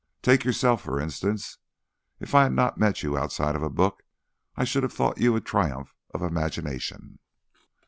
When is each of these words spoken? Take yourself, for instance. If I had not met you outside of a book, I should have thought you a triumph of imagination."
Take 0.23 0.43
yourself, 0.45 0.81
for 0.81 0.99
instance. 0.99 1.59
If 2.19 2.33
I 2.33 2.41
had 2.41 2.53
not 2.53 2.79
met 2.79 3.03
you 3.03 3.15
outside 3.15 3.55
of 3.55 3.61
a 3.61 3.69
book, 3.69 4.01
I 4.57 4.63
should 4.63 4.81
have 4.81 4.93
thought 4.93 5.19
you 5.21 5.35
a 5.35 5.41
triumph 5.41 5.93
of 6.11 6.23
imagination." 6.23 7.19